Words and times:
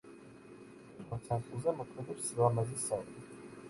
პირველ 0.95 1.23
სართულზე 1.27 1.77
მოქმედებს 1.83 2.29
სილამაზის 2.33 2.91
სალონი. 2.91 3.29